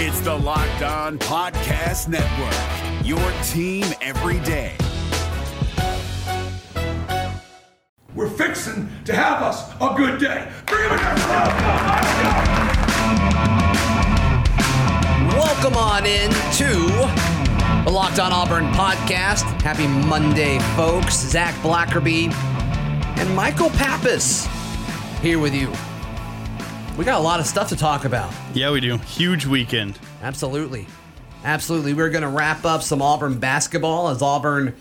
[0.00, 4.76] It's the Locked On Podcast Network, your team every day.
[8.14, 10.48] We're fixing to have us a good day.
[10.66, 11.00] Bring him in
[15.36, 19.42] Welcome on in to the Locked On Auburn podcast.
[19.62, 21.16] Happy Monday, folks.
[21.16, 22.32] Zac Blackerby
[23.18, 24.46] and Michael Pappas
[25.20, 25.72] here with you.
[26.98, 28.32] We got a lot of stuff to talk about.
[28.54, 28.96] Yeah, we do.
[28.98, 29.96] Huge weekend.
[30.20, 30.88] Absolutely.
[31.44, 31.94] Absolutely.
[31.94, 34.74] We're going to wrap up some Auburn basketball as Auburn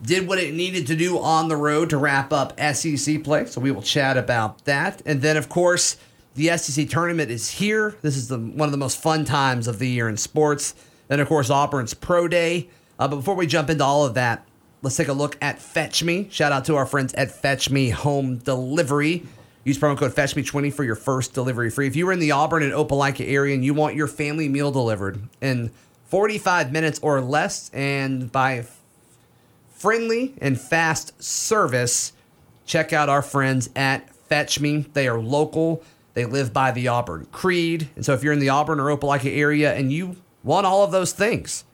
[0.00, 3.46] did what it needed to do on the road to wrap up SEC play.
[3.46, 5.02] So we will chat about that.
[5.04, 5.96] And then, of course,
[6.36, 7.96] the SEC tournament is here.
[8.00, 10.76] This is the, one of the most fun times of the year in sports.
[11.08, 12.70] Then, of course, Auburn's Pro Day.
[12.96, 14.46] Uh, but before we jump into all of that,
[14.82, 16.28] let's take a look at Fetch Me.
[16.30, 19.24] Shout out to our friends at Fetch Me Home Delivery.
[19.62, 21.86] Use promo code FetchMe20 for your first delivery free.
[21.86, 24.72] If you were in the Auburn and Opelika area and you want your family meal
[24.72, 25.70] delivered in
[26.06, 28.64] 45 minutes or less and by
[29.74, 32.14] friendly and fast service,
[32.64, 34.86] check out our friends at Fetch Me.
[34.94, 35.82] They are local.
[36.14, 37.88] They live by the Auburn Creed.
[37.96, 40.90] And so if you're in the Auburn or Opelika area and you want all of
[40.90, 41.64] those things,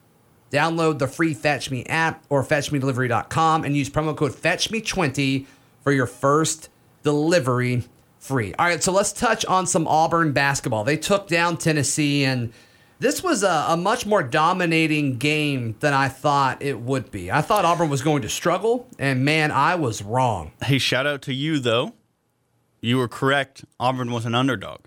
[0.51, 5.47] download the free Fetch Me app or fetchmedelivery.com and use promo code FetchMe20
[5.83, 6.69] for your first
[7.07, 7.85] delivery
[8.19, 8.53] free.
[8.59, 10.83] All right, so let's touch on some Auburn basketball.
[10.83, 12.53] They took down Tennessee, and
[12.98, 17.31] this was a, a, much more dominating game than I thought it would be.
[17.31, 20.51] I thought Auburn was going to struggle, and man, I was wrong.
[20.65, 21.95] Hey, shout out to you, though.
[22.81, 23.65] You were correct.
[23.79, 24.81] Auburn was an underdog.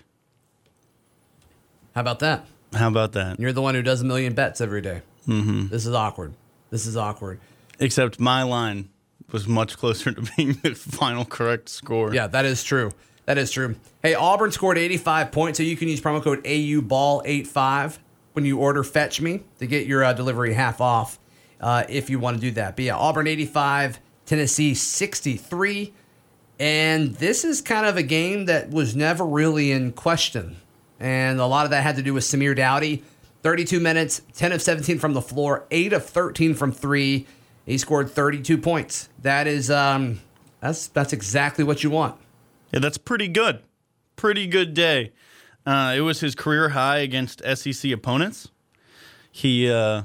[1.96, 2.46] How about that?
[2.74, 3.40] How about that?
[3.40, 5.04] You're the one who does a million bets every day.
[5.26, 5.68] Mm-hmm.
[5.68, 6.34] This is awkward.
[6.70, 7.40] This is awkward.
[7.80, 8.90] Except my line
[9.32, 12.14] was much closer to being the final correct score.
[12.14, 12.92] Yeah, that is true.
[13.26, 13.76] That is true.
[14.02, 18.00] Hey, Auburn scored 85 points, so you can use promo code AUBALL85
[18.34, 21.20] when you order Fetch Me to get your uh, delivery half off
[21.62, 22.76] uh, if you want to do that.
[22.76, 25.94] But yeah, Auburn 85, Tennessee 63.
[26.60, 30.58] And this is kind of a game that was never really in question.
[31.00, 33.04] And a lot of that had to do with Samir Doughty.
[33.42, 37.26] 32 minutes, 10 of 17 from the floor, 8 of 13 from three.
[37.70, 39.10] He scored 32 points.
[39.22, 40.22] That is um
[40.60, 42.20] that's that's exactly what you want.
[42.74, 43.62] Yeah, that's pretty good.
[44.16, 45.12] Pretty good day.
[45.68, 48.50] Uh, it was his career high against SEC opponents.
[49.32, 50.04] He uh,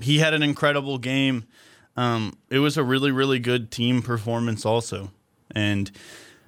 [0.00, 1.46] he had an incredible game.
[1.96, 5.10] Um, it was a really really good team performance also,
[5.50, 5.90] and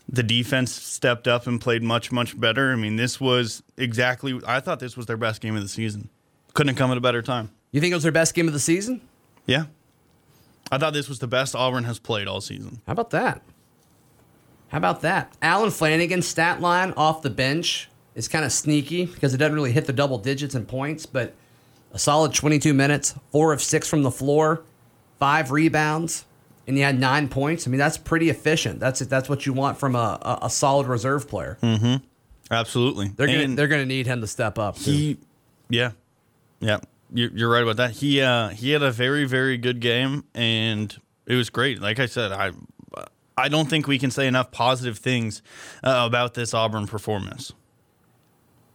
[0.08, 2.70] the defense stepped up and played much much better.
[2.70, 4.40] I mean, this was exactly.
[4.46, 6.10] I thought this was their best game of the season.
[6.54, 7.50] Couldn't have come at a better time.
[7.72, 9.00] You think it was their best game of the season?
[9.46, 9.64] Yeah.
[10.70, 12.80] I thought this was the best Auburn has played all season.
[12.86, 13.42] How about that?
[14.68, 15.32] How about that?
[15.40, 19.72] Allen Flanigan's stat line off the bench is kind of sneaky because it doesn't really
[19.72, 21.34] hit the double digits in points, but
[21.92, 24.62] a solid 22 minutes, four of six from the floor,
[25.18, 26.26] five rebounds,
[26.66, 27.66] and he had nine points.
[27.66, 28.78] I mean, that's pretty efficient.
[28.78, 31.56] That's that's what you want from a, a, a solid reserve player.
[31.62, 32.04] Mm-hmm.
[32.50, 33.08] Absolutely.
[33.08, 34.76] They're gonna, they're going to need him to step up.
[34.76, 34.90] Too.
[34.90, 35.16] He,
[35.70, 35.92] yeah,
[36.60, 36.80] yeah
[37.12, 37.92] you're right about that.
[37.92, 40.94] He uh, he had a very very good game, and
[41.26, 41.80] it was great.
[41.80, 42.52] Like I said, I
[43.38, 45.42] I don't think we can say enough positive things
[45.84, 47.52] uh, about this Auburn performance.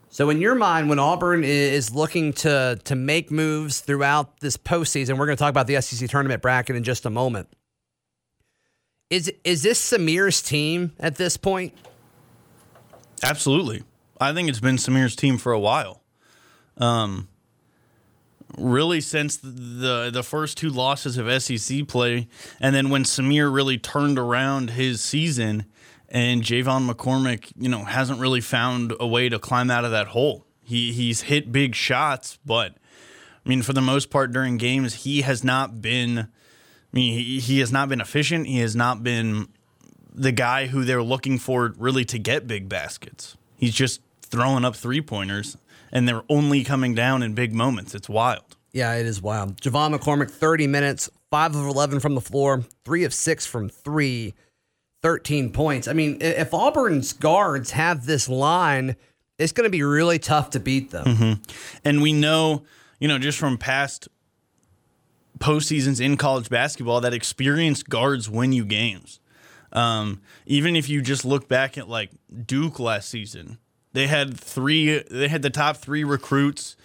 [0.10, 5.18] So, in your mind, when Auburn is looking to to make moves throughout this postseason,
[5.18, 7.50] we're going to talk about the SEC tournament bracket in just a moment.
[9.10, 11.74] Is is this Samir's team at this point?
[13.22, 13.84] Absolutely,
[14.20, 16.04] I think it's been Samir's team for a while.
[16.78, 17.28] Um,
[18.58, 22.28] really since the the first two losses of SEC play,
[22.60, 25.66] and then when Samir really turned around his season,
[26.10, 30.08] and J'Von McCormick, you know, hasn't really found a way to climb out of that
[30.08, 30.46] hole.
[30.64, 32.76] He he's hit big shots, but
[33.46, 36.20] I mean, for the most part during games, he has not been.
[36.20, 38.46] I mean, he, he has not been efficient.
[38.46, 39.48] He has not been
[40.14, 43.36] the guy who they're looking for really to get big baskets.
[43.58, 45.58] He's just throwing up three pointers
[45.94, 47.96] and they're only coming down in big moments.
[47.96, 48.58] It's wild.
[48.74, 49.62] Yeah, it is wild.
[49.62, 54.34] J'Von McCormick, 30 minutes, 5 of 11 from the floor, 3 of 6 from 3,
[55.04, 55.88] 13 points.
[55.88, 58.96] I mean, if Auburn's guards have this line,
[59.38, 61.06] it's going to be really tough to beat them.
[61.06, 61.52] Mm-hmm.
[61.86, 62.64] And we know,
[63.00, 64.10] you know, just from past
[65.38, 69.20] postseasons in college basketball, that experienced guards win you games.
[69.72, 72.10] Um, even if you just look back at like
[72.46, 73.60] Duke last season,
[73.94, 75.00] they had three.
[75.00, 76.76] They had the top three recruits,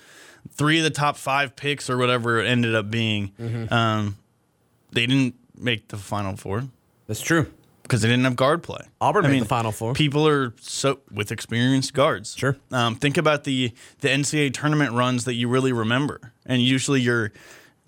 [0.50, 3.32] three of the top five picks, or whatever it ended up being.
[3.40, 3.72] Mm-hmm.
[3.72, 4.18] Um,
[4.92, 6.64] they didn't make the final four.
[7.06, 7.50] That's true.
[7.82, 8.84] because they didn't have guard play.
[9.00, 9.94] Auburn made the Final Four.
[9.94, 12.36] People are so with experienced guards.
[12.36, 12.56] Sure.
[12.70, 17.32] Um, think about the the NCAA tournament runs that you really remember, and usually you're,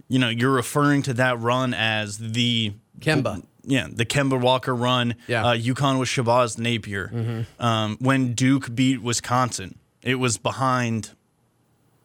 [0.08, 3.44] you know, you're referring to that run as the Kemba.
[3.64, 5.14] Yeah, the Kemba Walker run.
[5.26, 5.44] Yeah.
[5.46, 7.44] Uh, UConn was Shabazz Napier.
[7.58, 11.10] Um, when Duke beat Wisconsin, it was behind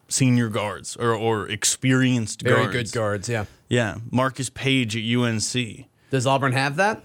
[0.08, 2.92] senior guards or, or experienced Very guards.
[2.92, 3.46] good guards, yeah.
[3.70, 5.86] Yeah, Marcus Paige at UNC.
[6.12, 7.04] Does Auburn have that?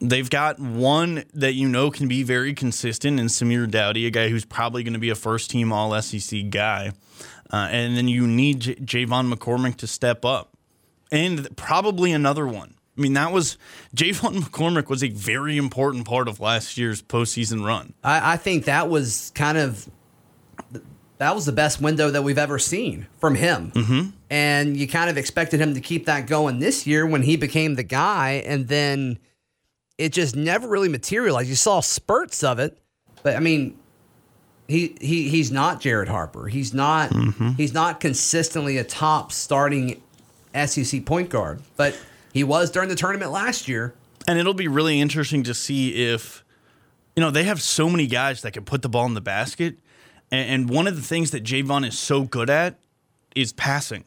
[0.00, 4.28] They've got one that you know can be very consistent in Samir Doughty, a guy
[4.28, 6.92] who's probably going to be a first team All SEC guy.
[7.52, 10.56] Uh, and then you need J- J'Von McCormick to step up.
[11.12, 12.74] And probably another one.
[12.96, 13.56] I mean, that was
[13.94, 17.94] J'Von McCormick was a very important part of last year's postseason run.
[18.04, 19.88] I, I think that was kind of
[21.18, 23.70] that was the best window that we've ever seen from him.
[23.70, 24.10] Mm-hmm.
[24.28, 27.76] And you kind of expected him to keep that going this year when he became
[27.76, 29.18] the guy, and then
[29.98, 31.48] it just never really materialized.
[31.48, 32.76] You saw spurts of it,
[33.22, 33.78] but I mean,
[34.66, 36.48] he he he's not Jared Harper.
[36.48, 37.12] He's not
[37.56, 40.02] he's not consistently a top starting
[40.54, 41.96] SEC point guard, but
[42.32, 43.94] he was during the tournament last year.
[44.26, 46.44] And it'll be really interesting to see if,
[47.16, 49.78] you know, they have so many guys that can put the ball in the basket.
[50.30, 52.78] And, and one of the things that J'Von is so good at
[53.34, 54.04] is passing.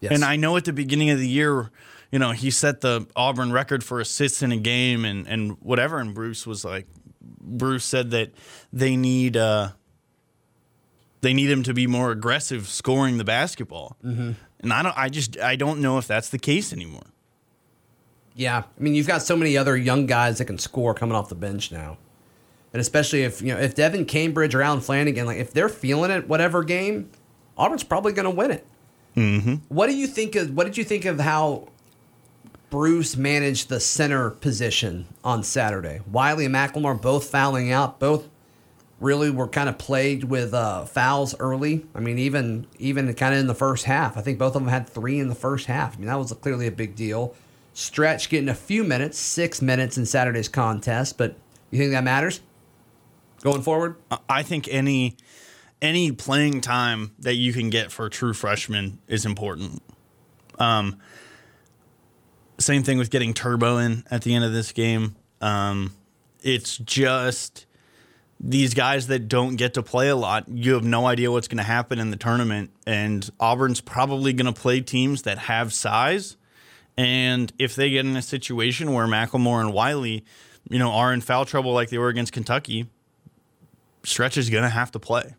[0.00, 0.12] Yes.
[0.12, 1.70] And I know at the beginning of the year,
[2.10, 5.98] you know, he set the Auburn record for assists in a game and, and whatever.
[5.98, 6.86] And Bruce was like,
[7.20, 8.32] Bruce said that
[8.72, 9.70] they need uh,
[11.20, 13.96] they need him to be more aggressive scoring the basketball.
[14.04, 14.32] Mm-hmm.
[14.60, 17.04] And I don't, I just, I don't know if that's the case anymore.
[18.40, 21.28] Yeah, I mean, you've got so many other young guys that can score coming off
[21.28, 21.98] the bench now,
[22.72, 26.10] and especially if you know if Devin Cambridge or Allen Flanigan, like if they're feeling
[26.10, 27.10] it, whatever game,
[27.58, 28.66] Auburn's probably going to win it.
[29.14, 29.56] Mm-hmm.
[29.68, 30.56] What do you think of?
[30.56, 31.68] What did you think of how
[32.70, 36.00] Bruce managed the center position on Saturday?
[36.10, 38.26] Wiley and McLemore both fouling out, both
[39.00, 41.84] really were kind of plagued with uh, fouls early.
[41.94, 44.16] I mean, even even kind of in the first half.
[44.16, 45.96] I think both of them had three in the first half.
[45.96, 47.34] I mean, that was clearly a big deal.
[47.72, 51.36] Stretch getting a few minutes, six minutes in Saturday's contest, but
[51.70, 52.40] you think that matters
[53.42, 53.96] going forward?
[54.28, 55.16] I think any
[55.80, 59.82] any playing time that you can get for a true freshman is important.
[60.58, 61.00] Um,
[62.58, 65.16] same thing with getting Turbo in at the end of this game.
[65.40, 65.94] Um,
[66.42, 67.66] it's just
[68.38, 70.48] these guys that don't get to play a lot.
[70.48, 74.52] You have no idea what's going to happen in the tournament, and Auburn's probably going
[74.52, 76.36] to play teams that have size.
[76.96, 80.24] And if they get in a situation where McLemore and Wiley,
[80.68, 82.88] you know, are in foul trouble like they were against Kentucky,
[84.02, 85.34] Stretch is going to have to play.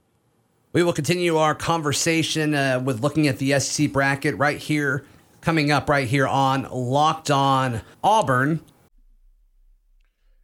[0.73, 5.05] We will continue our conversation uh, with looking at the SEC bracket right here,
[5.41, 8.61] coming up right here on Locked On Auburn.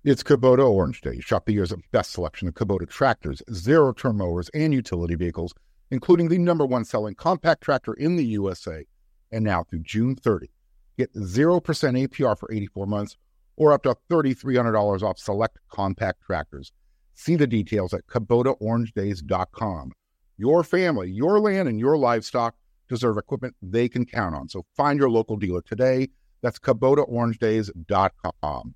[0.03, 1.19] It's Kubota Orange Day.
[1.19, 5.53] Shop the year's best selection of Kubota tractors, zero turn mowers, and utility vehicles,
[5.91, 8.85] including the number one selling compact tractor in the USA.
[9.31, 10.49] And now through June 30,
[10.97, 13.17] get 0% APR for 84 months
[13.55, 16.71] or up to $3,300 off select compact tractors.
[17.13, 19.91] See the details at KubotaOrangeDays.com.
[20.37, 22.55] Your family, your land, and your livestock
[22.87, 24.47] deserve equipment they can count on.
[24.47, 26.09] So find your local dealer today.
[26.41, 28.75] That's KubotaOrangeDays.com.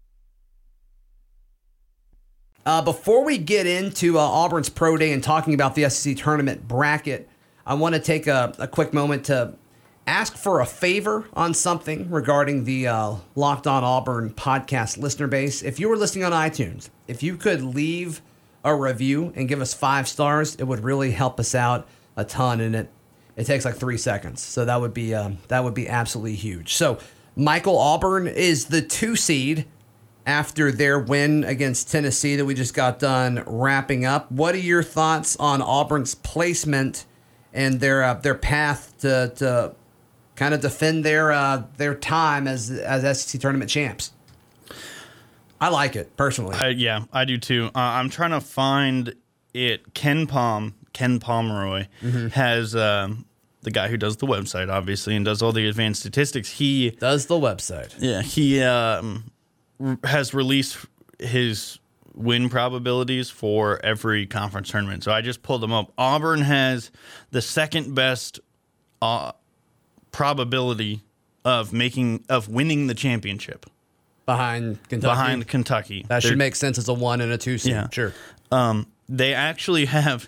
[2.64, 6.68] Uh, before we get into uh, Auburn's Pro Day and talking about the SEC tournament
[6.68, 7.30] bracket,
[7.66, 9.56] I want to take a, a quick moment to
[10.08, 15.62] ask for a favor on something regarding the uh, Locked On Auburn podcast listener base.
[15.62, 18.22] If you were listening on iTunes, if you could leave
[18.64, 22.62] a review and give us five stars, it would really help us out a ton.
[22.62, 22.90] And it
[23.38, 26.74] it takes like three seconds, so that would be um, that would be absolutely huge.
[26.74, 27.00] So
[27.36, 29.66] Michael Auburn is the two seed
[30.26, 34.32] after their win against Tennessee that we just got done wrapping up.
[34.32, 37.06] What are your thoughts on Auburn's placement
[37.54, 39.74] and their uh, their path to, to
[40.36, 44.12] kind of defend their uh, their time as as SEC tournament champs?
[45.60, 46.56] I like it personally.
[46.58, 47.68] I, yeah, I do too.
[47.76, 49.14] Uh, I'm trying to find
[49.54, 49.94] it.
[49.94, 51.86] KenPom, Ken Pomeroy,
[52.34, 53.26] has um,
[53.62, 56.50] the guy who does the website, obviously, and does all the advanced statistics.
[56.50, 57.94] He Does the website?
[58.00, 59.32] Yeah, he um,
[59.80, 60.78] r- has released
[61.20, 61.78] his
[62.16, 65.04] win probabilities for every conference tournament.
[65.04, 65.94] So I just pulled them up.
[65.98, 66.90] Auburn has
[67.30, 68.40] the second best
[69.02, 69.32] uh,
[70.12, 71.02] probability
[71.46, 73.66] of making of winning the championship
[74.26, 75.12] behind Kentucky.
[75.12, 76.06] behind Kentucky.
[76.08, 77.72] that They're- should make sense as a one and a two seed.
[77.74, 77.88] Yeah.
[77.92, 78.14] Sure.
[78.52, 80.28] um, they actually have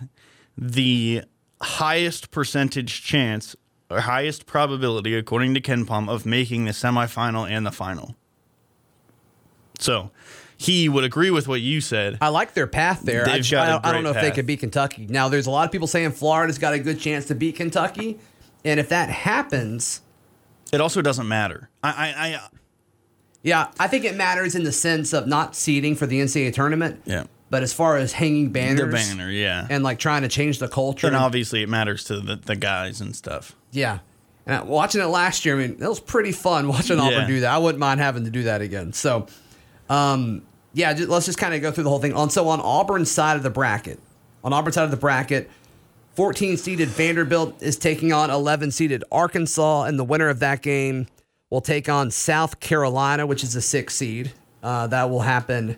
[0.58, 1.22] the
[1.62, 3.56] highest percentage chance
[3.90, 8.16] or highest probability, according to KenPom, of making the semifinal and the final.
[9.80, 10.12] So
[10.58, 12.18] he would agree with what you said.
[12.22, 13.24] I like their path there.
[13.24, 15.08] I, They've just- got I I don't know if they could beat Kentucky.
[15.10, 18.20] Now, there's a lot of people saying Florida's got a good chance to beat Kentucky,
[18.66, 20.02] and if that happens,
[20.72, 21.70] It also doesn't matter.
[21.84, 22.40] I, I, I
[23.42, 27.02] yeah, I think it matters in the sense of not seeding for the NCAA tournament.
[27.06, 27.26] Yeah.
[27.50, 29.68] But as far as hanging banners, the banner, yeah.
[29.70, 33.00] and like trying to change the culture, And obviously, it matters to the, the guys
[33.02, 33.56] and stuff.
[33.72, 34.00] yeah.
[34.46, 37.28] And watching it last year, I mean, it was pretty fun watching Auburn Yeah.
[37.28, 37.54] do that.
[37.54, 38.92] I wouldn't mind having to do that again.
[38.92, 39.28] So,
[39.90, 40.42] um,
[40.74, 42.14] yeah, ju- let's just kind of go through the whole thing.
[42.14, 44.00] On so on Auburn's side of the bracket,
[44.44, 45.50] on Auburn's side of the bracket,
[46.16, 51.08] 14 seeded Vanderbilt is taking on 11 seeded Arkansas, and the winner of that game
[51.50, 54.32] will take on South Carolina, which is a six seed.
[54.62, 55.78] Uh, that will happen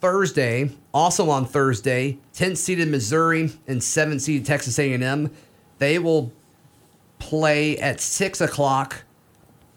[0.00, 0.70] Thursday.
[0.94, 5.30] Also on Thursday, 10 seeded Missouri and 7 seeded Texas A&M.
[5.78, 6.32] They will
[7.18, 9.04] play at six o'clock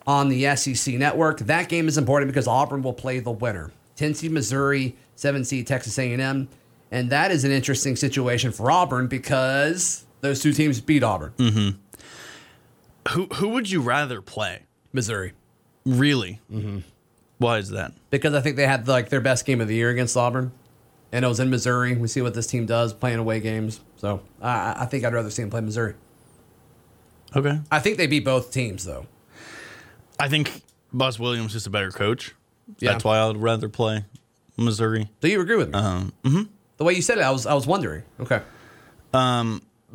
[0.05, 1.39] on the SEC network.
[1.39, 3.71] That game is important because Auburn will play the winner.
[3.95, 6.47] 10 seed Missouri, 7 seed Texas A&M.
[6.92, 11.34] And that is an interesting situation for Auburn because those two teams beat Auburn.
[13.10, 14.63] Who who would you rather play?
[14.94, 15.34] Missouri.
[15.86, 16.42] Really?
[16.51, 16.80] Mm-hmm.
[17.38, 17.94] Why is that?
[18.10, 20.51] Because I think they had like their best game of the year against Auburn.
[21.12, 21.96] And it was in Missouri.
[21.96, 23.80] We see what this team does playing away games.
[23.98, 25.94] So I, I think I'd rather see them play Missouri.
[27.36, 27.60] Okay.
[27.72, 29.06] I think they beat both teams though.
[30.20, 30.62] I think
[30.94, 32.34] Buzz Williams is a better coach.
[32.80, 32.94] Yeah.
[32.94, 34.06] That's why I would rather play
[34.58, 35.10] Missouri.
[35.22, 35.80] Do you agree with me?
[35.80, 36.44] Um, mm-hmm.
[36.77, 38.03] The way you said it, I was I was wondering.
[38.20, 38.41] Okay.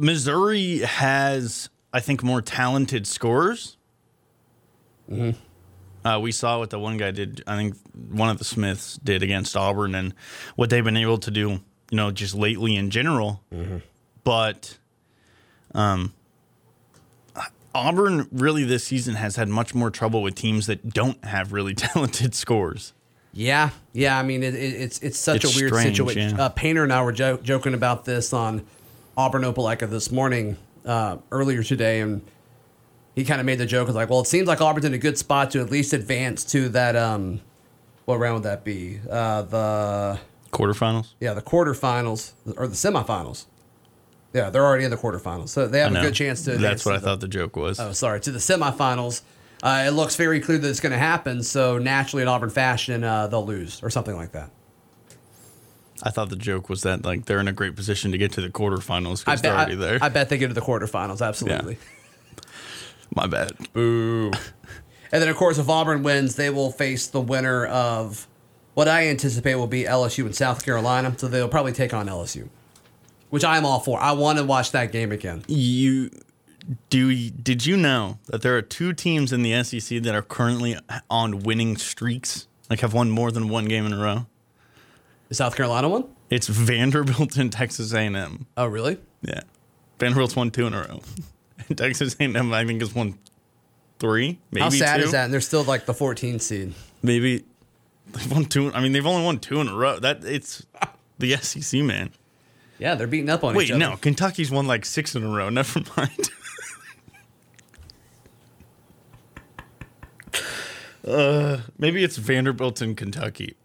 [0.00, 3.76] Missouri has, I think, more talented scorers.
[5.10, 5.38] Mm-hmm.
[6.06, 7.42] Uh, we saw what the one guy did.
[7.46, 7.76] I think
[8.10, 10.14] one of the Smiths did against Auburn, and
[10.56, 11.60] what they've been able to do, you
[11.92, 13.42] know, just lately in general.
[13.52, 13.78] Mm-hmm.
[14.24, 14.78] But,
[15.74, 16.14] um,
[17.74, 21.74] Auburn really this season has had much more trouble with teams that don't have really
[21.74, 22.94] talented scores.
[23.32, 24.18] Yeah, yeah.
[24.18, 26.36] I mean, it, it, it's it's such It's a weird strange, situation.
[26.36, 26.44] yeah.
[26.46, 28.66] Uh, Painter and I were jo- joking about this on
[29.16, 32.22] Auburn Opelika this morning, uh, earlier today, and
[33.14, 34.98] he kind of made the joke of like, well, it seems like Auburn's in a
[34.98, 36.96] good spot to at least advance to that.
[36.96, 37.40] Um,
[38.06, 38.98] what round would that be?
[39.08, 40.18] Uh, the
[40.50, 41.14] Quarterfinals.
[41.20, 43.44] yeah, the quarterfinals or the semifinals.
[44.32, 46.56] Yeah, they're already in the quarterfinals, so they have a good chance to.
[46.56, 47.78] That's what I thought the joke was.
[47.78, 49.22] oh, sorry, to the semifinals.
[49.62, 51.42] Uh, it looks very clear that it's going to happen.
[51.42, 54.50] So naturally, in Auburn fashion, uh, they'll lose or something like that.
[56.02, 58.40] I thought the joke was that like they're in a great position to get to
[58.40, 59.68] the quarterfinals I because they're bet.
[59.68, 59.98] already I, there.
[60.00, 61.26] I bet they get to the quarterfinals.
[61.26, 61.76] Absolutely.
[63.14, 63.52] My bad.
[63.72, 64.32] Boo.
[65.12, 68.28] And then, of course, if Auburn wins, they will face the winner of
[68.74, 71.12] what I anticipate will be LSU and South Carolina.
[71.18, 72.48] So they'll probably take on LSU,
[73.28, 74.00] which I am all for.
[74.00, 75.42] I want to watch that game again.
[75.48, 76.10] You
[76.90, 77.30] do?
[77.30, 80.76] Did you know that there are two teams in the SEC that are currently
[81.10, 82.46] on winning streaks?
[82.68, 84.26] Like have won more than one game in a row.
[85.28, 86.04] The South Carolina one?
[86.28, 88.46] It's Vanderbilt and Texas A&M.
[88.56, 88.98] Oh, really?
[89.22, 89.40] Yeah,
[89.98, 91.00] Vanderbilt's won two in a row.
[91.68, 93.18] And Texas A&M, I think, has won
[93.98, 94.38] three.
[94.50, 95.04] Maybe How sad two.
[95.04, 95.26] is that?
[95.26, 96.72] And they're still like the 14th seed.
[97.02, 97.44] Maybe
[98.12, 98.72] they've won two.
[98.72, 99.98] I mean, they've only won two in a row.
[99.98, 100.64] That it's
[101.18, 102.10] the SEC, man.
[102.78, 103.84] Yeah, they're beating up on Wait, each other.
[103.84, 105.48] Wait, no, Kentucky's won like six in a row.
[105.50, 106.30] Never mind.
[111.06, 113.56] Uh, maybe it's Vanderbilt and Kentucky.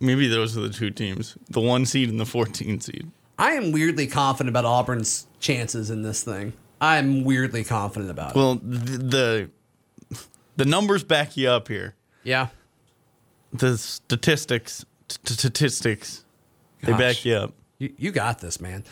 [0.00, 3.10] Maybe those are the two teams, the one seed and the 14 seed.
[3.38, 6.52] I am weirdly confident about Auburn's chances in this thing.
[6.80, 8.36] I'm weirdly confident about it.
[8.36, 10.20] Well, the, the
[10.56, 11.94] the numbers back you up here.
[12.22, 12.48] Yeah.
[13.52, 16.24] The statistics, t- statistics,
[16.82, 17.54] they back you up.
[17.78, 18.84] You, you got this, man.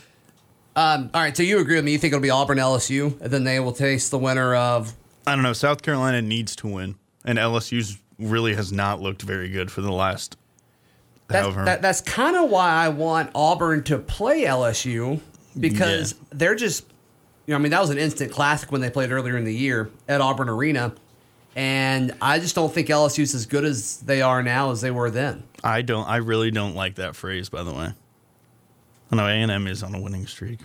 [0.77, 1.93] Um, all right, so you agree with me?
[1.93, 4.95] You think it'll be Auburn LSU, and then they will taste the winner of.
[5.27, 5.53] I don't know.
[5.53, 6.97] South Carolina needs to win,
[7.29, 10.39] and LSU's really has not looked very good for the last.
[11.29, 15.21] That's, however, that, that's kind of why I want Auburn to play LSU
[15.61, 16.85] because they're just,
[17.47, 19.55] you know, I mean, that was an instant classic when they played earlier in the
[19.55, 20.95] year at Auburn Arena.
[21.55, 25.11] And I just don't think LSU's as good as they are now as they were
[25.11, 25.43] then.
[25.63, 26.09] I don't.
[26.09, 27.51] I really don't like that phrase.
[27.51, 27.93] By the way,
[29.11, 30.61] I know A and M is on a winning streak.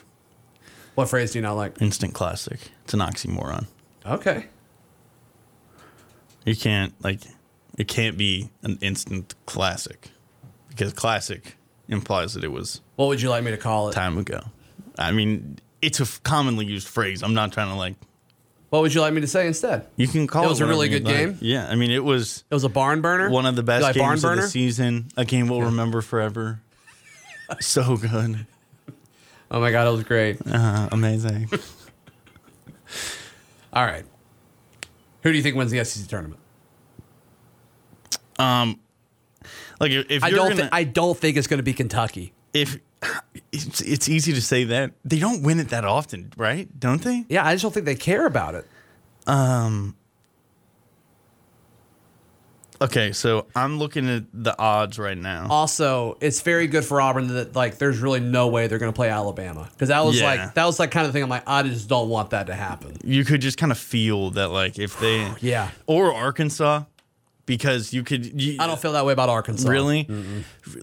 [0.95, 1.81] What phrase do you not like?
[1.81, 2.71] Instant classic.
[2.83, 3.65] It's an oxymoron.
[4.05, 4.45] Okay.
[6.45, 7.21] You can't like.
[7.77, 10.09] It can't be an instant classic
[10.69, 11.55] because classic
[11.87, 13.93] implies that it was What would you like me to call it?
[13.93, 14.41] time ago.
[14.97, 17.23] I mean, it's a f- commonly used phrase.
[17.23, 17.95] I'm not trying to like.
[18.69, 19.85] What would you like me to say instead?
[19.97, 20.49] You can call It it.
[20.49, 21.37] was a really good you'd game?
[21.41, 23.29] Yeah, I mean, it was It was a barn burner?
[23.29, 25.07] one of the best like games of the season.
[25.17, 26.59] A game we'll remember forever.
[27.59, 28.45] so good,
[29.51, 30.37] Oh my God, it was great.
[30.47, 31.49] uh, amazing.
[33.73, 34.05] All right.
[35.23, 36.39] Who do you think wins the SEC tournament?
[38.39, 38.79] Um,
[39.79, 40.49] like Like if, if I don't.
[40.49, 42.33] gonna, thi- I don't think it's going to be Kentucky.
[42.53, 42.77] if
[43.51, 46.67] it's, it's easy to say that they don't win it that often, right?
[46.79, 47.25] Don't they?
[47.29, 48.67] Yeah, I just don't think they care about it.
[49.27, 49.95] Um,
[52.81, 55.47] Okay, so I'm looking at the odds right now.
[55.49, 58.95] Also, it's very good for Auburn that like there's really no way they're going to
[58.95, 60.25] play Alabama because that was Yeah.
[60.25, 61.23] like that was like kind of thing.
[61.23, 62.97] I'm like, I just don't want that to happen.
[63.03, 65.69] You could just kind of feel that, like if they, Yeah.
[65.87, 66.83] or Arkansas,
[67.45, 68.41] because you could.
[68.41, 69.69] You, I don't feel that way about Arkansas.
[69.69, 70.07] Really?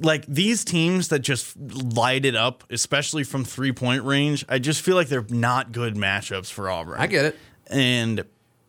[0.01, 4.83] Like these teams that just light it up, especially from three point range, I just
[4.83, 7.01] feel like they're not good matchups for Auburn.
[7.01, 7.39] I get it.
[7.69, 8.25] And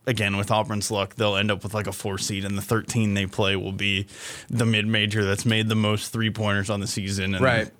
[0.07, 3.13] again, with Auburn's luck, they'll end up with like a four seed, and the 13
[3.13, 4.07] they play will be
[4.49, 7.35] the mid major that's made the most three pointers on the season.
[7.35, 7.71] And Right.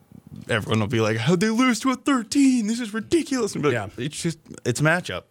[0.50, 2.68] Everyone will be like, "How'd they lose to a 13?
[2.68, 3.88] This is ridiculous." But Yeah.
[3.98, 5.24] it's just it's a matchup.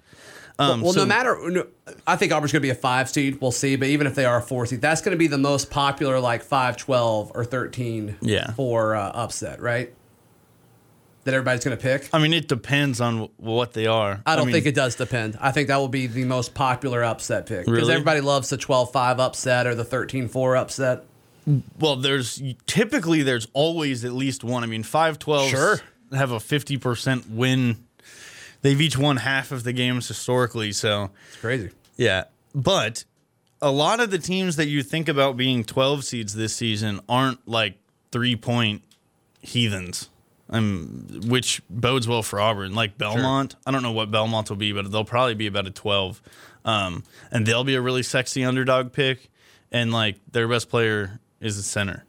[0.59, 1.67] Um, well, so- no matter, no,
[2.07, 3.39] I think Auburn's going to be a five seed.
[3.41, 5.39] We'll see, but even if they are a four seed, that's going to be the
[5.39, 8.17] most popular, like 5, 12, or thirteen.
[8.21, 8.53] Yeah.
[8.53, 9.91] For uh, upset, right?
[11.31, 12.09] That everybody's going to pick.
[12.13, 14.21] I mean, it depends on wh- what they are.
[14.27, 15.39] I don't mean, think it does depend.
[15.41, 17.93] I think that will be the most popular upset pick because Really?
[17.93, 21.05] everybody loves the 12-5 upset or the 13-4 upset.
[21.79, 24.63] Well, there's typically there's always at least one.
[24.63, 25.81] I mean, five twelve Sure.
[26.13, 27.79] have a fifty percent win.
[28.63, 31.71] They've each won half of the games historically, so It's crazy.
[31.97, 32.25] yeah.
[32.55, 33.05] But
[33.63, 37.49] a lot of the teams that you think about being twelve seeds this season aren't
[37.49, 37.79] like
[38.13, 38.83] three point
[39.41, 40.10] heathens.
[40.53, 42.75] Um, which bodes well for Auburn.
[42.75, 45.71] Like Belmont, I don't know what Belmont will be, but they'll probably be about a
[45.71, 46.21] twelve,
[46.65, 49.31] um, and they'll be a really sexy underdog pick.
[49.71, 52.05] And like their best player is a center.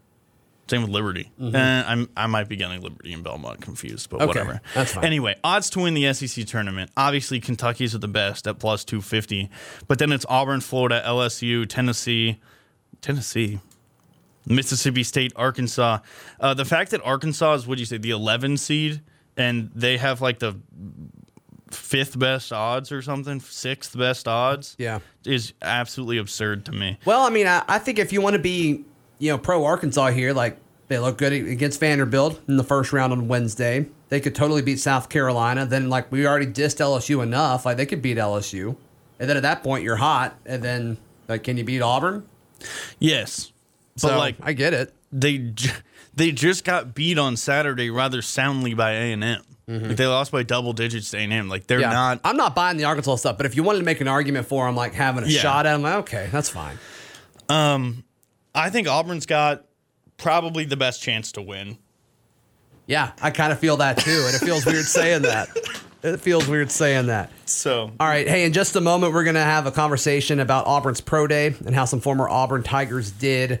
[0.68, 1.30] Same with Liberty.
[1.40, 4.60] Eh, I'm, I might be getting Liberty and Belmont confused, but Okay, whatever.
[4.74, 5.04] that's fine.
[5.04, 6.90] Anyway, odds to win the SEC tournament.
[6.96, 9.50] Obviously, Kentucky's at the best at plus 250,
[9.86, 12.40] but then it's Auburn, Florida, LSU, Tennessee,
[13.02, 13.60] Tennessee,
[14.46, 15.98] Mississippi State, Arkansas.
[16.40, 19.00] Uh, the fact that Arkansas is, what do you say, the 11 seed,
[19.36, 20.56] and they have like the
[21.70, 24.98] fifth best odds or something, sixth best odds, Yeah.
[25.24, 26.98] is absolutely absurd to me.
[27.04, 28.84] Well, I mean, I, I think if you want to be,
[29.18, 33.12] you know, pro Arkansas here, like they look good against Vanderbilt in the first round
[33.12, 33.86] on Wednesday.
[34.10, 35.64] They could totally beat South Carolina.
[35.64, 38.76] Then, like we already dissed LSU enough, like they could beat LSU.
[39.18, 40.36] And then at that point, you're hot.
[40.44, 42.26] And then, like, can you beat Auburn?
[42.98, 43.51] Yes,
[44.00, 44.94] but like I get it.
[45.12, 45.52] they
[46.14, 49.42] they just got beat on Saturday rather soundly by A and M.
[49.68, 51.48] Like they lost by double digits to A and M.
[51.48, 51.90] Like they're Mm-hmm.
[51.90, 52.20] Yeah, not.
[52.24, 54.66] I'm not buying the Arkansas stuff, but if you wanted to make an argument for
[54.66, 55.40] them, like having a Yeah.
[55.40, 56.78] shot at them, like, okay, that's fine.
[57.48, 58.04] Um,
[58.54, 59.64] I think Auburn's got
[60.18, 61.78] probably the best chance to win.
[62.86, 65.48] Yeah, I kind of feel that too, and it feels weird saying that.
[66.02, 67.30] It feels weird saying that.
[67.46, 70.66] So All right, hey, in just a moment, we're going to have a conversation about
[70.66, 73.60] Auburn's Pro Day and how some former Auburn Tigers did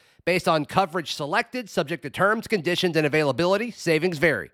[0.25, 4.51] Based on coverage selected, subject to terms, conditions, and availability, savings vary.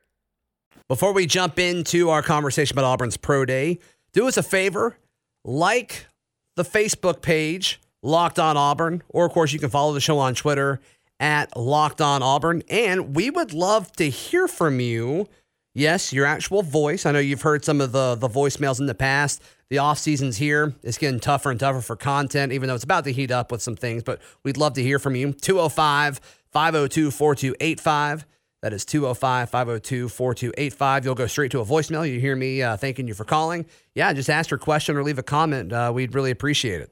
[0.88, 3.80] Before we jump into our conversation about Auburn's Pro Day,
[4.14, 4.98] do us a favor
[5.44, 6.08] like
[6.56, 10.34] the Facebook page, Locked On Auburn, or of course, you can follow the show on
[10.34, 10.80] Twitter
[11.20, 12.64] at Locked On Auburn.
[12.70, 15.28] And we would love to hear from you.
[15.74, 17.06] Yes, your actual voice.
[17.06, 19.42] I know you've heard some of the, the voicemails in the past.
[19.70, 20.74] The off season's here.
[20.82, 23.62] It's getting tougher and tougher for content, even though it's about to heat up with
[23.62, 24.02] some things.
[24.02, 25.34] But we'd love to hear from you.
[25.34, 28.26] 205 502 4285.
[28.62, 31.06] That is 205 502 4285.
[31.06, 32.10] You'll go straight to a voicemail.
[32.10, 33.66] You hear me uh, thanking you for calling.
[33.94, 35.74] Yeah, just ask your question or leave a comment.
[35.74, 36.92] Uh, we'd really appreciate it.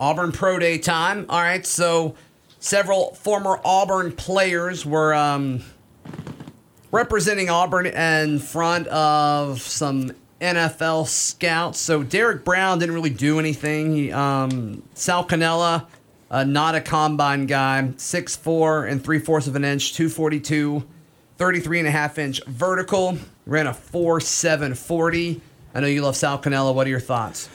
[0.00, 1.24] Auburn Pro Day time.
[1.28, 2.16] All right, so
[2.58, 5.62] several former Auburn players were um,
[6.90, 11.78] representing Auburn in front of some NFL scouts.
[11.78, 13.94] So Derrick Brown didn't really do anything.
[13.94, 15.86] He, um, Sal Cannella,
[16.30, 20.84] uh, not a combine guy, 6'4 and 3 fourths of an inch, 242,
[21.36, 25.40] 33 and a half inch vertical, ran a 4'740.
[25.74, 26.74] I know you love Sal Cannella.
[26.74, 27.48] What are your thoughts?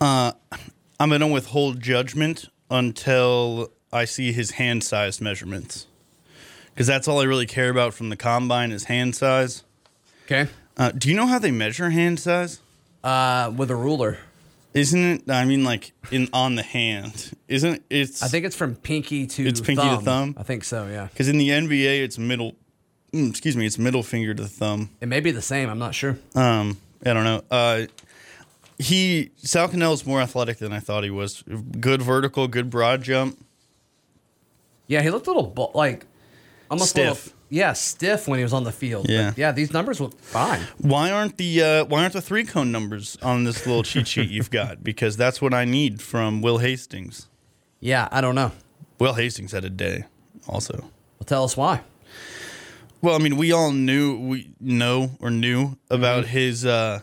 [0.00, 5.86] I'm going to withhold judgment until I see his hand size measurements.
[6.72, 9.62] Because that's all I really care about from the combine is hand size.
[10.24, 10.48] Okay.
[10.76, 12.60] Uh, do you know how they measure hand size?
[13.02, 14.18] Uh, with a ruler.
[14.72, 15.30] Isn't it?
[15.30, 17.82] I mean, like in on the hand, isn't it?
[17.90, 20.04] It's I think it's from pinky to It's pinky to thumb.
[20.04, 20.34] thumb?
[20.36, 20.88] I think so.
[20.88, 22.56] Yeah, because in the NBA it's middle.
[23.12, 24.90] mm, Excuse me, it's middle finger to thumb.
[25.00, 25.68] it may be the same.
[25.70, 26.18] I'm not sure.
[26.34, 27.42] Um, I don't know.
[27.52, 27.82] Uh,
[28.78, 31.44] he Sal Cannell's more athletic than I thought he was.
[31.78, 33.38] Good vertical, good broad jump.
[34.88, 36.04] Yeah, he looked a little bu- like
[36.68, 37.33] almost a little- Stiff.
[37.50, 39.06] Yeah, stiff when he was on the field.
[39.08, 39.30] Yeah.
[39.30, 39.52] but yeah.
[39.52, 40.60] These numbers look fine.
[40.78, 44.30] Why aren't the uh, Why aren't the three cone numbers on this little cheat sheet
[44.30, 44.82] you've got?
[44.84, 47.28] Because that's what I need from Will Hastings.
[47.80, 48.52] Yeah, I don't know.
[48.98, 50.04] Will Hastings had a day,
[50.48, 50.78] also.
[50.80, 51.80] Well, tell us why.
[53.02, 56.32] Well, I mean, we all knew we know or knew about Mm-hmm.
[56.32, 57.00] his, uh,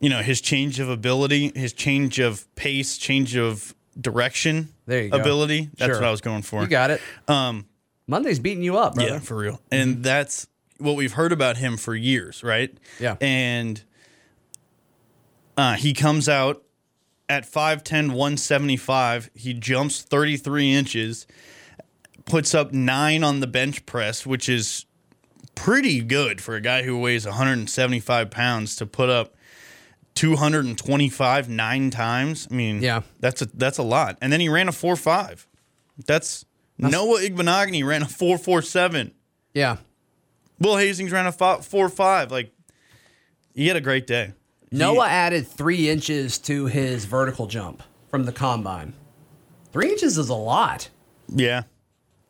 [0.00, 4.70] you know, his change of ability, his change of pace, change of direction.
[4.86, 5.18] There you go.
[5.18, 5.70] Ability.
[5.76, 6.00] That's Sure.
[6.00, 6.62] what I was going for.
[6.62, 7.00] You got it.
[7.28, 7.66] Um,
[8.06, 9.10] Monday's beating you up, brother.
[9.12, 9.60] yeah, for real.
[9.70, 10.46] And that's
[10.78, 12.76] what we've heard about him for years, right?
[12.98, 13.16] Yeah.
[13.20, 13.82] And
[15.56, 16.62] uh, he comes out
[17.28, 19.30] at 5'10, 175.
[19.34, 21.26] He jumps 33 inches,
[22.24, 24.86] puts up nine on the bench press, which is
[25.54, 29.34] pretty good for a guy who weighs 175 pounds to put up
[30.14, 32.48] 225 nine times.
[32.50, 33.02] I mean, Yeah.
[33.20, 34.18] that's a that's a lot.
[34.20, 35.46] And then he ran a four five.
[36.06, 36.44] That's,
[36.78, 39.12] Noah Igbinoghene ran a 4.47.
[39.54, 39.76] Yeah.
[40.58, 42.30] Will Hastings ran a 4.5.
[42.30, 42.52] Like,
[43.54, 44.32] he had a great day.
[44.70, 48.94] Noah added three inches to his vertical jump from the combine.
[49.72, 50.88] Three inches is a lot.
[51.28, 51.64] Yeah,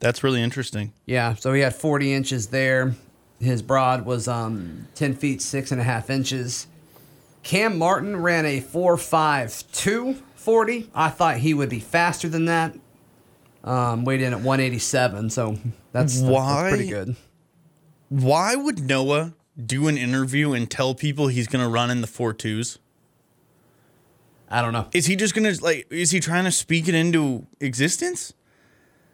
[0.00, 0.92] that's really interesting.
[1.06, 2.94] Yeah, so he had 40 inches there.
[3.40, 6.66] His broad was um, 10 feet, six and a half inches.
[7.42, 10.90] Cam Martin ran a 4.52 40.
[10.92, 12.74] I thought he would be faster than that.
[13.64, 15.56] Um, weighed in at 187, so
[15.92, 16.66] that's, that's Why?
[16.68, 17.16] pretty good.
[18.08, 22.06] Why would Noah do an interview and tell people he's going to run in the
[22.06, 22.78] four twos?
[24.48, 24.88] I don't know.
[24.92, 28.34] Is he just going to, like, is he trying to speak it into existence?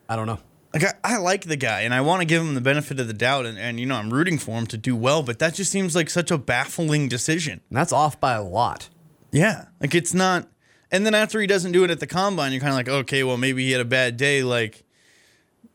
[0.09, 0.39] I don't know.
[0.75, 3.07] Like, I, I like the guy and I want to give him the benefit of
[3.07, 3.47] the doubt.
[3.47, 5.95] And, and, you know, I'm rooting for him to do well, but that just seems
[5.95, 7.61] like such a baffling decision.
[7.69, 8.89] And that's off by a lot.
[9.31, 9.67] Yeah.
[9.81, 10.49] Like, it's not.
[10.91, 13.23] And then after he doesn't do it at the combine, you're kind of like, okay,
[13.23, 14.43] well, maybe he had a bad day.
[14.43, 14.85] Like,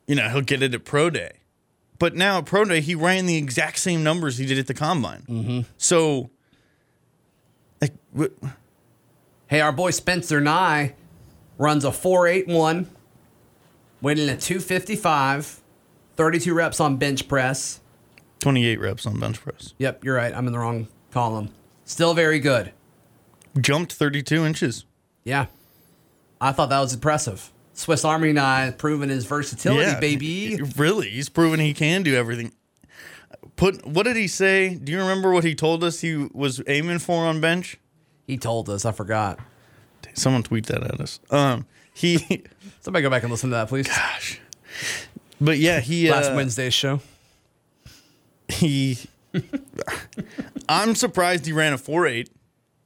[0.08, 1.34] you know, he'll get it at pro day.
[2.00, 4.74] But now at pro day, he ran the exact same numbers he did at the
[4.74, 5.24] combine.
[5.30, 5.62] Mm-hmm.
[5.78, 6.32] So,
[7.80, 7.94] like,
[9.48, 10.96] Hey, our boy Spencer Nigh
[11.60, 12.90] runs a 481,
[14.02, 15.62] weighing in at 255,
[16.16, 17.80] 32 reps on bench press.
[18.40, 19.76] 28 reps on bench press.
[19.78, 20.36] Yep, you're right.
[20.36, 21.50] I'm in the wrong column.
[21.86, 22.72] Still very good.
[23.62, 24.86] Jumped 32 inches.
[25.24, 25.48] Yeah.
[26.42, 27.52] I thought that was impressive.
[27.74, 30.60] Swiss Army knife proving his versatility, yeah, baby.
[30.78, 32.52] Really, he's proven he can do everything.
[33.56, 34.76] Put what did he say?
[34.76, 37.78] Do you remember what he told us he was aiming for on bench?
[38.28, 38.86] He told us.
[38.86, 39.40] I forgot.
[40.14, 41.20] Someone tweet that at us.
[41.32, 42.44] Um, he,
[42.82, 43.88] Somebody go back and listen to that, please.
[43.88, 44.40] gosh,
[45.42, 47.00] but yeah, he Last uh, Wednesday's show.
[48.50, 49.00] he.
[50.70, 52.30] I'm surprised he ran a four eight.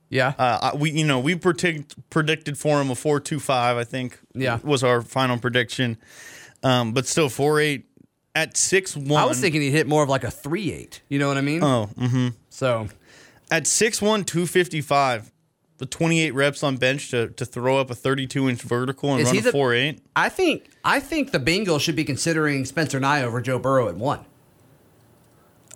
[0.10, 0.34] Yeah.
[0.38, 3.78] Uh, we you know we predict, predicted for him a four two five.
[3.78, 4.60] I think Yeah.
[4.64, 5.98] was our final prediction.
[6.64, 7.86] Um, but still four eight
[8.36, 9.22] at six one.
[9.22, 11.02] I was thinking he'd hit more of like a 3 8.
[11.10, 11.64] You know what I mean?
[11.64, 12.28] Oh, mm-hmm.
[12.50, 12.88] So,
[13.52, 15.32] at 6'1", 255,
[15.78, 19.26] the 28 reps on bench to, to throw up a 32 inch vertical and Is
[19.28, 20.00] run he a the- 4'8.
[20.16, 23.96] I think I think the Bengals should be considering Spencer Nigh over Joe Burrow at
[23.96, 24.22] one.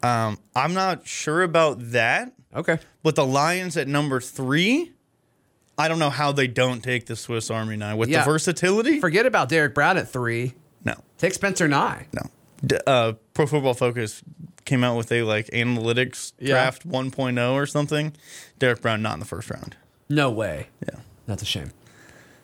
[0.04, 2.80] Um, I'm not sure about that, Okay.
[3.04, 4.92] but the Lions at number three,
[5.78, 8.20] I don't know how they don't take the Swiss Army knife with Yeah.
[8.20, 9.00] the versatility.
[9.00, 10.54] Forget about Derrick Brown at three.
[10.84, 12.08] no, Take Spencer Nigh.
[12.14, 12.22] no.
[12.66, 14.22] D- uh, Pro Football Focus
[14.66, 16.50] came out with a like analytics Yeah.
[16.50, 18.14] draft 1.0 or something.
[18.60, 19.76] Derrick Brown not in the first round.
[20.10, 20.68] No way.
[20.88, 21.00] Yeah.
[21.26, 21.72] That's a shame.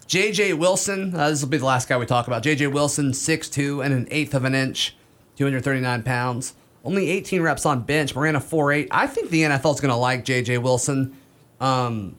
[0.08, 0.54] J.J.
[0.54, 1.14] Wilson.
[1.14, 2.42] Uh, this will be the last guy we talk about.
[2.42, 2.68] J.J.
[2.68, 4.96] Wilson, 6'2 and an eighth of an inch,
[5.36, 6.54] 239 pounds.
[6.88, 8.16] Only 18 reps on bench.
[8.16, 8.88] Ran a 4'8.
[8.92, 10.60] I think the NFL is going to like J.J.
[10.60, 11.18] Wilson.
[11.60, 12.16] Um,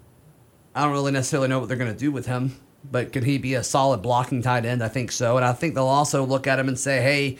[0.74, 2.54] I don't really necessarily know what they're going to do with him,
[2.92, 4.84] but could he be a solid blocking tight end?
[4.84, 5.38] I think so.
[5.38, 7.38] And I think they'll also look at him and say, hey,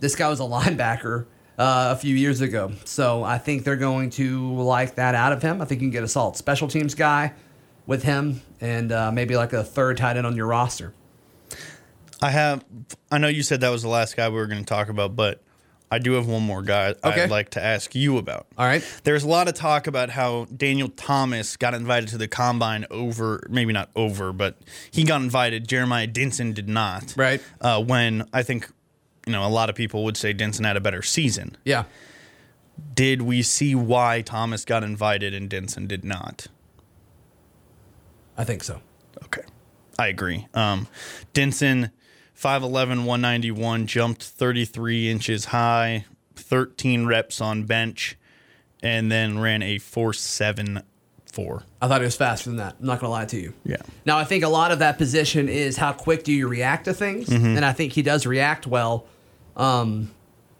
[0.00, 1.26] this guy was a linebacker
[1.58, 2.72] uh, a few years ago.
[2.86, 5.60] So I think they're going to like that out of him.
[5.60, 7.34] I think you can get a solid special teams guy
[7.86, 10.94] with him and uh, maybe like a third tight end on your roster.
[12.22, 12.64] I have.
[13.10, 15.14] I know you said that was the last guy we were going to talk about,
[15.14, 15.42] but
[15.90, 17.24] I do have one more guy Okay.
[17.24, 18.46] I'd like to ask you about.
[18.56, 18.82] All right.
[19.02, 23.44] There's a lot of talk about how Daniel Thomas got invited to the combine over,
[23.50, 24.56] maybe not over, but
[24.90, 25.66] he got invited.
[25.66, 27.14] Jeremiah Dinson did not.
[27.16, 27.42] Right.
[27.60, 28.70] Uh, when I think,
[29.26, 31.56] you know, a lot of people would say Dinson had a better season.
[31.64, 31.84] Yeah.
[32.94, 36.46] Did we see why Thomas got invited and Dinson did not?
[38.38, 38.80] I think so.
[39.24, 39.42] Okay.
[39.98, 40.46] I agree.
[40.54, 40.88] Um,
[41.34, 41.90] Denson,
[42.40, 48.16] 5'11, 191, jumped 33 inches high, 13 reps on bench,
[48.82, 50.82] and then ran a 4'7'4.
[51.82, 52.76] I thought it was faster than that.
[52.80, 53.52] I'm not going to lie to you.
[53.64, 53.76] Yeah.
[54.06, 56.94] Now, I think a lot of that position is how quick do you react to
[56.94, 57.56] things, Mm-hmm.
[57.56, 59.06] and I think he does react well.
[59.56, 60.10] Um,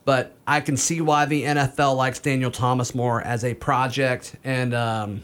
[0.05, 4.75] but I can see why the NFL likes Daniel Thomas more as a project and
[4.75, 5.23] um,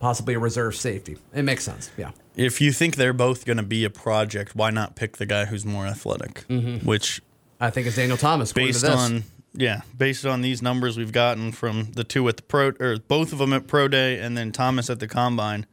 [0.00, 1.16] possibly a reserve safety.
[1.34, 1.90] It makes sense.
[1.96, 2.10] Yeah.
[2.40, 5.44] If you think they're both going to be a project, why not pick the guy
[5.44, 6.44] who's more athletic?
[6.84, 7.20] Which,
[7.60, 8.52] I think is Daniel Thomas.
[8.52, 12.72] based on yeah, based on these numbers we've gotten from the two at the pro
[12.80, 15.66] or both of them at pro day, and then Thomas at the combine,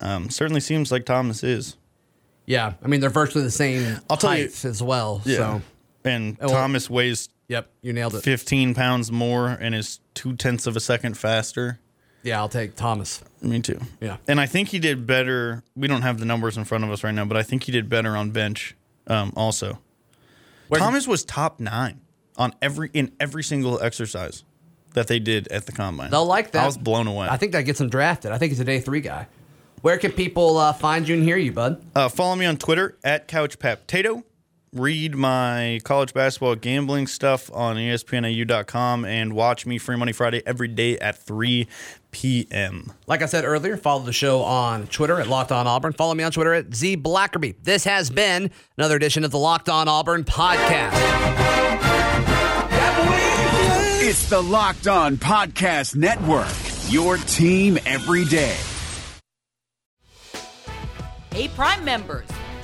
[0.00, 1.76] um, certainly seems like Thomas is.
[2.46, 5.20] yeah, I mean they're virtually the same I'll tell you- height as well.
[5.24, 5.62] So,
[6.04, 8.22] and well- Thomas weighs yep, you nailed it.
[8.22, 11.78] 15 pounds more and is two tenths of a second faster.
[12.22, 13.22] Yeah, I'll take Thomas.
[13.40, 13.80] Me too.
[14.00, 14.18] Yeah.
[14.28, 15.62] And I think he did better.
[15.74, 17.72] We don't have the numbers in front of us right now, but I think he
[17.72, 19.78] did better on bench um, also.
[20.68, 22.00] Where- Thomas was top nine
[22.36, 24.44] on every in every single exercise
[24.94, 26.10] that they did at the combine.
[26.10, 26.62] They'll like that.
[26.62, 27.28] I was blown away.
[27.28, 28.30] I think that gets him drafted.
[28.32, 29.26] I think he's a day three guy.
[29.80, 31.84] Where can people uh, find you and hear you, bud?
[31.94, 34.22] Uh, follow me on Twitter at CouchPapTato.
[34.74, 40.68] Read my college basketball gambling stuff on ESPNAU.com and watch me Free Money Friday every
[40.68, 41.68] day at 3
[42.10, 42.90] p.m.
[43.06, 45.92] Like I said earlier, follow the show on Twitter at Locked On Auburn.
[45.92, 47.54] Follow me on Twitter at Z Blackerby.
[47.62, 50.92] This has been another edition of the Locked On Auburn podcast.
[54.00, 56.48] It's the Locked On Podcast Network,
[56.90, 58.56] your team every day.
[61.34, 62.26] Hey, Prime members,